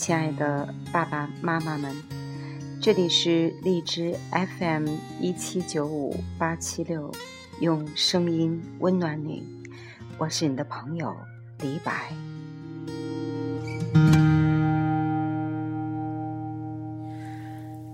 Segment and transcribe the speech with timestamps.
[0.00, 1.94] 亲爱的爸爸妈妈们，
[2.80, 4.88] 这里是荔枝 FM
[5.20, 7.12] 一七九五八七六，
[7.60, 9.44] 用声音温暖你，
[10.16, 11.14] 我是你的朋友
[11.60, 12.14] 李白。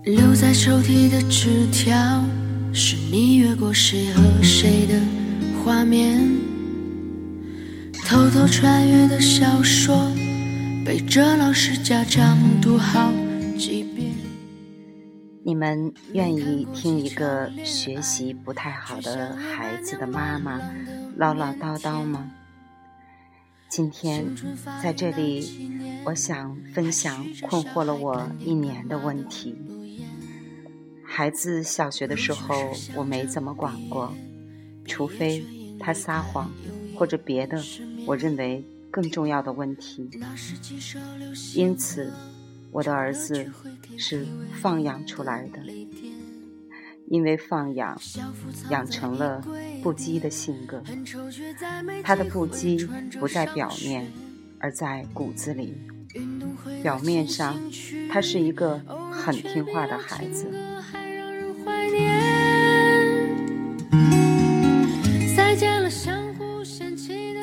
[0.03, 2.23] 留在抽屉的纸条，
[2.71, 4.97] 是你越过谁和谁的
[5.61, 6.25] 画面，
[8.05, 10.09] 偷偷穿越的小说。
[10.87, 13.11] 背着老师家长读好
[13.57, 14.09] 几遍。
[15.43, 20.61] 你们愿意听一个学习不太好的孩子的妈妈
[21.17, 22.31] 唠唠叨叨吗？
[23.67, 24.33] 今天
[24.81, 25.69] 在这里，
[26.05, 29.57] 我想分享困惑了我一年的问题。
[31.05, 32.55] 孩子小学的时候，
[32.95, 34.13] 我没怎么管过，
[34.85, 35.43] 除非
[35.81, 36.49] 他撒谎
[36.95, 37.61] 或者别的，
[38.05, 38.63] 我认为。
[38.97, 40.09] 更重要的问题，
[41.53, 42.11] 因此，
[42.71, 43.45] 我的儿子
[43.95, 44.25] 是
[44.59, 45.59] 放养出来的。
[47.07, 47.95] 因为放养，
[48.71, 49.39] 养成了
[49.83, 50.81] 不羁的性格。
[52.03, 52.87] 他的不羁
[53.19, 54.11] 不在表面，
[54.57, 55.77] 而在骨子里。
[56.81, 57.55] 表面上，
[58.09, 58.79] 他是一个
[59.11, 60.51] 很听话的孩子。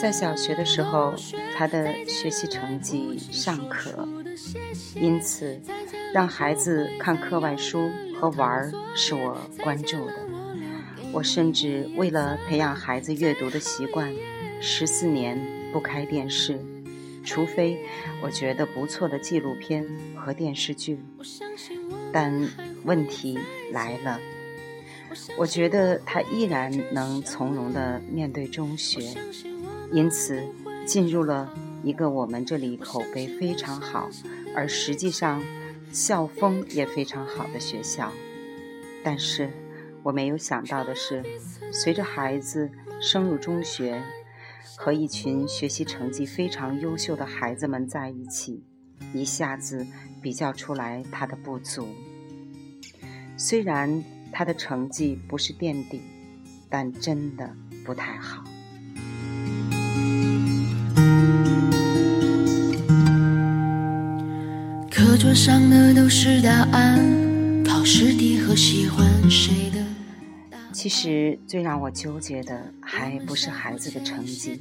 [0.05, 1.15] 在小学的时候，
[1.57, 4.07] 他的学习成绩尚可，
[4.95, 5.59] 因此
[6.13, 10.15] 让孩子看课外书和玩儿是我关注的。
[11.11, 14.15] 我甚至为了培养孩子阅读的习惯，
[14.61, 15.41] 十四年
[15.73, 16.61] 不开电视，
[17.25, 17.79] 除非
[18.21, 21.03] 我觉得不错的纪录片和电视剧。
[22.13, 22.47] 但
[22.85, 23.39] 问题
[23.73, 24.21] 来了，
[25.39, 29.01] 我觉得他依然能从容地面对中学。
[29.95, 30.43] 因此，
[30.85, 34.11] 进入了一个我们这里口碑非常好，
[34.57, 35.41] 而实际上
[35.93, 38.13] 校风也非常好的学校。
[39.05, 39.49] 但是，
[40.03, 41.23] 我没有想到的是，
[41.73, 42.69] 随着孩子
[43.01, 44.03] 升入中学，
[44.77, 48.65] 和一群学习成绩非常优秀的孩子们在一起，
[49.13, 49.87] 一下子
[50.21, 51.87] 比较出来他的不足。
[53.37, 54.03] 虽然
[54.33, 56.03] 他的成绩不是垫底，
[56.69, 57.55] 但真的
[57.85, 58.43] 不太好。
[65.35, 69.85] 上的都是答案，考试题和喜欢谁的。
[70.73, 74.61] 其实最让我纠结的还不是孩子的成绩，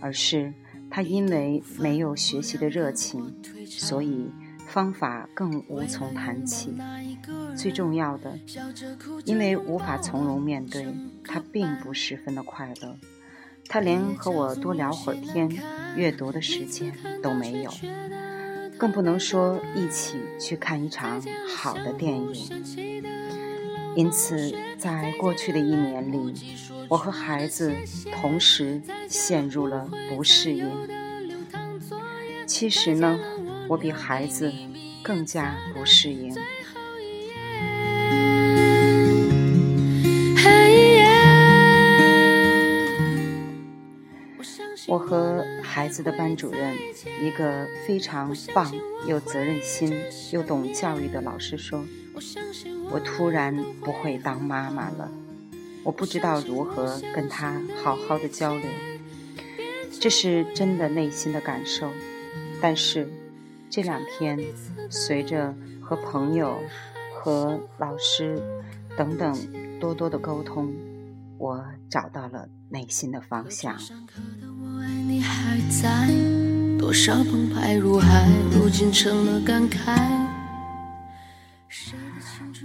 [0.00, 0.54] 而是
[0.90, 3.34] 他因为没有学习的热情，
[3.66, 4.30] 所以
[4.66, 6.74] 方法更无从谈起。
[7.54, 8.38] 最重要的，
[9.26, 10.86] 因为无法从容面对，
[11.24, 12.96] 他并不十分的快乐。
[13.68, 15.50] 他连和我多聊会儿天、
[15.94, 17.70] 阅读的时间都没有，
[18.78, 21.22] 更不能说一起去看一场
[21.54, 22.34] 好的电影。
[23.96, 26.34] 因此，在过去的一年里，
[26.88, 27.72] 我和孩子
[28.12, 30.70] 同时陷入了不适应。
[32.46, 33.18] 其实呢，
[33.68, 34.52] 我比孩子
[35.02, 36.34] 更加不适应。
[44.88, 45.44] 我和
[45.76, 46.74] 孩子的班主任，
[47.20, 48.72] 一个非常棒、
[49.06, 49.94] 有责任心
[50.32, 51.84] 又懂教育的老师说
[52.90, 53.54] ：“我突然
[53.84, 55.12] 不会当妈妈了，
[55.84, 58.64] 我不知道如何跟他好好的交流。”
[60.00, 61.90] 这是真的内心的感受。
[62.58, 63.06] 但是
[63.68, 64.40] 这两天，
[64.88, 66.58] 随着和朋友、
[67.12, 68.40] 和老师
[68.96, 69.36] 等等
[69.78, 70.72] 多多的沟通，
[71.88, 73.76] 找到了内心的方向。
[76.78, 80.26] 多少澎湃如海，如今成了感慨。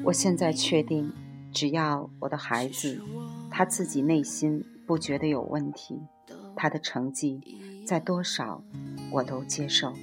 [0.03, 1.11] 我现在确定，
[1.53, 3.01] 只要我的孩子
[3.49, 5.99] 他自己内心不觉得有问题，
[6.55, 7.41] 他的成绩
[7.85, 8.63] 在多少
[9.11, 9.93] 我都接受。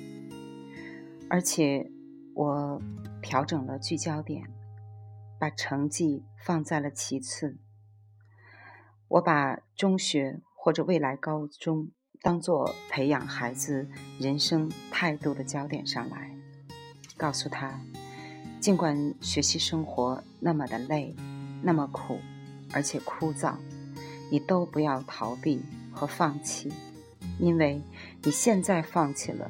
[1.29, 1.91] 而且
[2.35, 2.81] 我
[3.21, 4.49] 调整了聚焦点，
[5.39, 7.59] 把成绩放在了其次。
[9.09, 11.89] 我把中学或者未来高中。
[12.21, 13.87] 当做培养孩子
[14.19, 16.35] 人生态度的焦点上来，
[17.17, 17.79] 告诉他，
[18.59, 21.15] 尽管学习生活那么的累，
[21.63, 22.19] 那么苦，
[22.73, 23.55] 而且枯燥，
[24.33, 25.63] 你都不要逃避
[25.93, 26.73] 和放弃，
[27.39, 27.81] 因为
[28.25, 29.49] 你现在放弃了，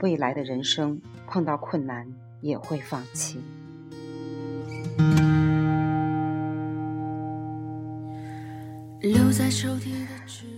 [0.00, 2.06] 未来的人生碰到困难
[2.42, 3.40] 也会放弃。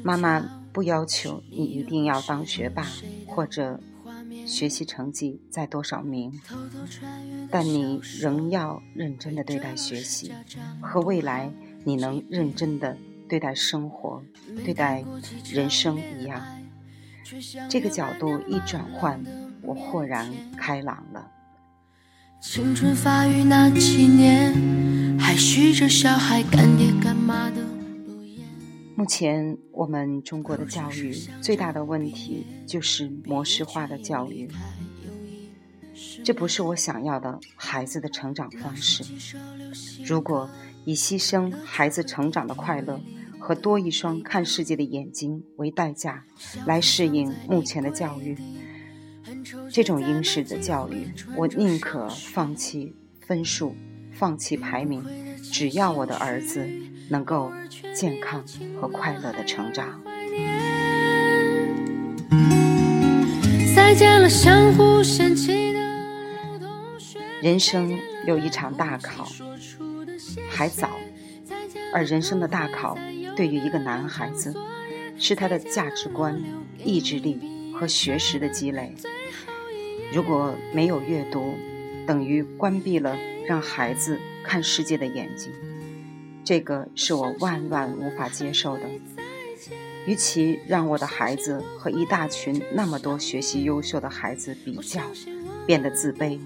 [0.03, 0.61] 妈妈。
[0.75, 2.85] 不要求你一定要当学霸，
[3.29, 3.79] 或者
[4.45, 6.33] 学习成绩在多少名，
[7.49, 10.33] 但你仍要认真的对待学习，
[10.81, 11.49] 和未来
[11.85, 12.99] 你能认真的
[13.29, 14.21] 对待生活、
[14.65, 15.05] 对待
[15.49, 16.45] 人生一样。
[17.69, 19.25] 这个角度一转换，
[19.63, 21.31] 我豁然开朗了。
[22.41, 24.53] 青春发育那几年，
[25.21, 27.64] 还许着小孩干爹干妈的。
[28.97, 31.13] 目前我们中国的教育
[31.43, 34.49] 最大的问题就是模式化的教育，
[36.25, 39.05] 这不是我想要的孩子的成长方式。
[40.05, 40.49] 如果
[40.85, 43.01] 以牺牲孩子成长的快乐
[43.41, 46.25] 和多一双看世界的眼睛为代价
[46.65, 48.39] 来适应目前的教育，
[49.71, 53.75] 这种应试的教育，我宁可放弃分数，
[54.13, 55.05] 放弃排名，
[55.53, 56.71] 只要我的儿子。
[57.09, 57.53] 能够
[57.95, 58.45] 健康
[58.81, 60.01] 和快乐的成长。
[67.41, 69.29] 人生有一场大考，
[70.51, 70.91] 还早，
[71.93, 72.99] 而人生的大考
[73.37, 74.55] 对于一个男孩子，
[75.19, 76.43] 是他的价值观、
[76.83, 77.39] 意志力
[77.75, 78.95] 和学识的积累。
[80.13, 81.55] 如果没有阅读，
[82.07, 83.17] 等于关闭了
[83.47, 85.53] 让孩子看世界的眼睛。
[86.45, 88.83] 这个是我万万无法接受的。
[90.07, 95.01] 与其让我的孩子和一大群那么多学习优秀的孩子比较，
[95.67, 96.39] 变得自卑，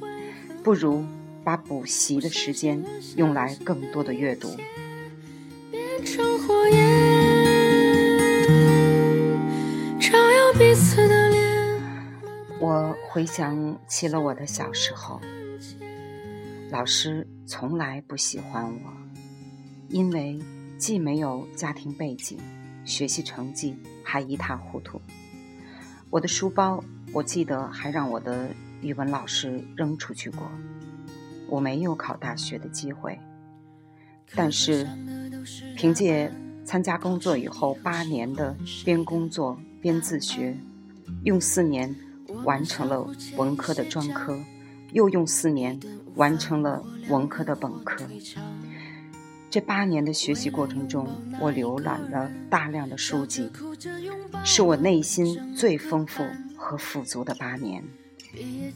[0.63, 1.05] 不如
[1.43, 2.81] 把补习的时间
[3.17, 4.57] 用来更多的阅读。
[12.61, 15.21] 我回想起了我的小时候，
[16.71, 19.08] 老师从来不喜欢我。
[19.89, 20.39] 因为
[20.77, 22.39] 既没有家庭背景，
[22.85, 25.01] 学习成绩还一塌糊涂。
[26.11, 26.83] 我的书包，
[27.13, 28.51] 我记得还让我的
[28.83, 30.51] 语文老师扔出去过。
[31.49, 33.19] 我没有考大学的机会，
[34.35, 34.87] 但是
[35.75, 36.31] 凭借
[36.65, 38.55] 参加工作以后八年的
[38.85, 40.55] 边工作边自学，
[41.25, 41.95] 用四年
[42.45, 44.39] 完成了文科的专科，
[44.93, 45.81] 又用四年
[46.17, 48.07] 完成了文科的本科。
[49.51, 51.09] 这八年的学习过程中，
[51.41, 53.51] 我浏览了大量的书籍，
[54.45, 56.23] 是我内心最丰富
[56.55, 57.83] 和富足的八年，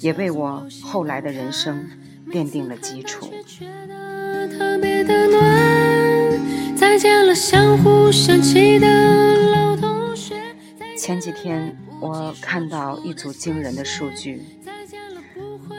[0.01, 1.87] 也为我后来的人生
[2.29, 3.29] 奠定了基础。
[10.97, 14.43] 前几天我看到一组惊人的数据，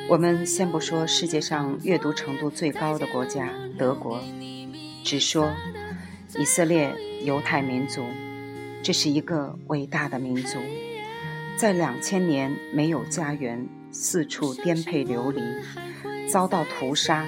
[0.08, 4.22] 我们先不说世界上阅读程度最高的国家德国。
[5.04, 5.52] 只说
[6.40, 8.06] 以色列犹太民族，
[8.82, 10.58] 这是一个伟大的民族，
[11.58, 15.42] 在两千年没有家园，四处颠沛流离，
[16.28, 17.26] 遭到屠杀，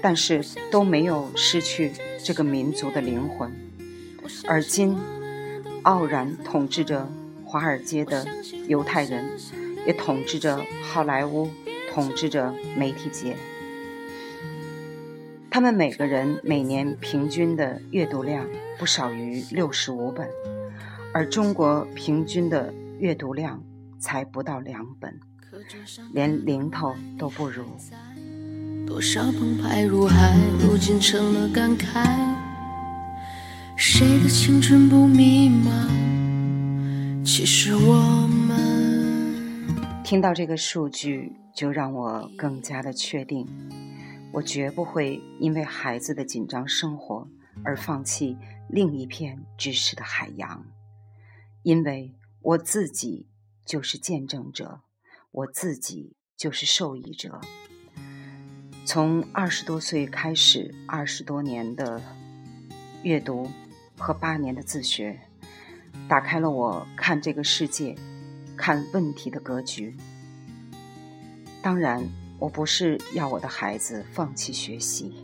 [0.00, 1.92] 但是都没有失去
[2.24, 3.52] 这个民族的灵魂。
[4.48, 4.96] 而今，
[5.82, 7.08] 傲然统治着
[7.44, 8.26] 华尔街的
[8.66, 9.30] 犹太人，
[9.86, 11.50] 也统治着好莱坞，
[11.92, 13.36] 统治着媒体界。
[15.52, 20.26] 他们每个人每年平均的阅读量不少于六十五本，
[21.12, 23.62] 而中国平均的阅读量
[23.98, 25.20] 才不到两本，
[26.14, 27.64] 连零头都不如。
[28.86, 32.02] 多少澎湃如海，如今成了感慨。
[33.76, 37.22] 谁的青春不迷茫？
[37.22, 43.46] 其实我们听到这个数据，就让我更加的确定。
[44.32, 47.28] 我绝不会因为孩子的紧张生活
[47.62, 50.64] 而放弃另一片知识的海洋，
[51.62, 53.28] 因为我自己
[53.66, 54.80] 就是见证者，
[55.30, 57.42] 我自己就是受益者。
[58.86, 62.00] 从二十多岁开始，二十多年的
[63.02, 63.50] 阅读
[63.98, 65.20] 和八年的自学，
[66.08, 67.94] 打开了我看这个世界、
[68.56, 69.94] 看问题的格局。
[71.62, 72.02] 当然。
[72.42, 75.14] 我不是要我的孩子放弃学习，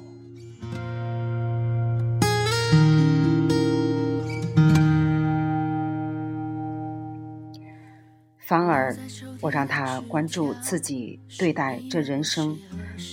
[8.39, 8.97] 反而
[9.41, 12.57] 我让他关注自己对待这人生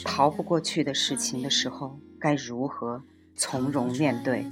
[0.03, 3.01] 逃不过去的事情的时候该如何
[3.35, 4.45] 从容面对。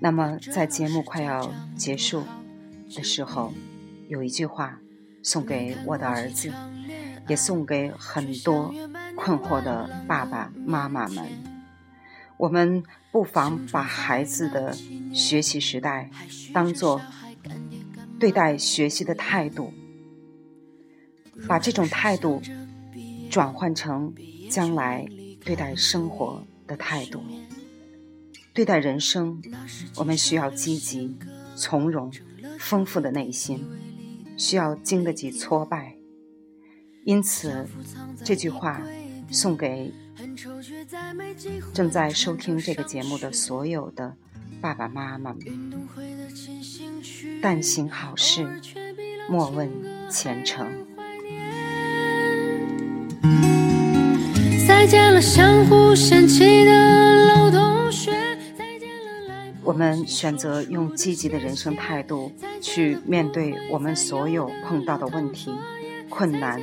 [0.00, 2.24] 那么，在节目快要结束
[2.96, 3.54] 的时候，
[4.08, 4.80] 有一句话
[5.22, 6.50] 送给我的儿子。
[7.28, 8.74] 也送给很多
[9.16, 11.26] 困惑的爸爸妈妈们。
[12.36, 14.76] 我们不妨把孩子的
[15.14, 16.10] 学习时代
[16.52, 17.00] 当做
[18.18, 19.72] 对待学习的态度，
[21.46, 22.42] 把这种态度
[23.30, 24.12] 转换成
[24.50, 25.06] 将来
[25.44, 27.22] 对待生活的态度。
[28.52, 29.42] 对待人生，
[29.96, 31.16] 我们需要积极、
[31.56, 32.12] 从容、
[32.58, 33.64] 丰富的内心，
[34.36, 35.93] 需要经得起挫败。
[37.04, 37.66] 因此，
[38.24, 38.80] 这句话
[39.30, 39.92] 送给
[41.74, 44.14] 正在收听这个节目的所有的
[44.60, 45.38] 爸爸妈妈们：
[47.42, 48.48] 但行好事，
[49.28, 49.70] 莫问
[50.08, 50.66] 前程。
[54.66, 58.12] 再见了，相互嫌弃的老同学。
[59.62, 62.32] 我们选择用积极的人生态度
[62.62, 65.54] 去面对我们所有碰到的问题、
[66.08, 66.58] 困难。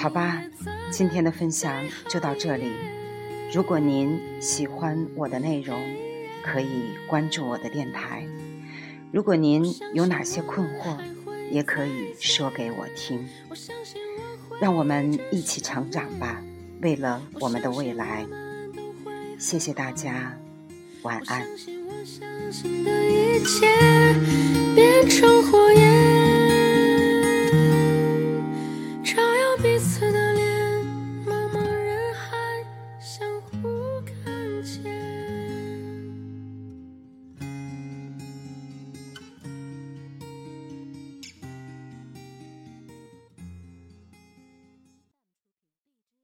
[0.00, 0.42] 好吧，
[0.90, 2.72] 今天的分享就到这里。
[3.52, 5.78] 如果您喜欢我的内容，
[6.42, 8.26] 可以关注我的电台。
[9.12, 10.96] 如果您有哪些困惑，
[11.50, 13.28] 也可以说给我听。
[14.58, 16.42] 让我们一起成长吧，
[16.80, 18.26] 为了我们的未来。
[19.38, 20.34] 谢谢大家。
[21.02, 21.46] 晚安。